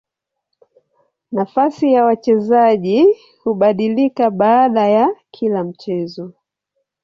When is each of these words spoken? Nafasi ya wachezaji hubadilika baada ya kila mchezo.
Nafasi 1.31 1.93
ya 1.93 2.05
wachezaji 2.05 3.05
hubadilika 3.43 4.31
baada 4.31 4.87
ya 4.87 5.15
kila 5.31 5.63
mchezo. 5.63 6.33